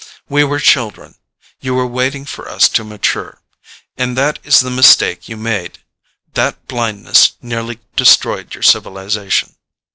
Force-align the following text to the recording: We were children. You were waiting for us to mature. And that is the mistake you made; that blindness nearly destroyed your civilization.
We 0.27 0.43
were 0.43 0.57
children. 0.59 1.13
You 1.59 1.75
were 1.75 1.85
waiting 1.85 2.25
for 2.25 2.49
us 2.49 2.67
to 2.69 2.83
mature. 2.83 3.39
And 3.97 4.17
that 4.17 4.39
is 4.43 4.61
the 4.61 4.71
mistake 4.71 5.29
you 5.29 5.37
made; 5.37 5.77
that 6.33 6.65
blindness 6.67 7.33
nearly 7.39 7.77
destroyed 7.95 8.55
your 8.55 8.63
civilization. 8.63 9.53